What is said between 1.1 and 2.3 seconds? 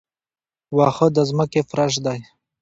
د ځمکې فرش دی